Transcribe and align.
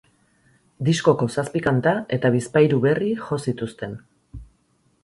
Diskoko 0.87 1.27
zazpi 1.35 1.61
kanta 1.67 1.93
eta 2.17 2.33
bizpahiru 2.37 2.81
berri 2.87 3.13
jo 3.27 3.41
zituzten. 3.47 3.97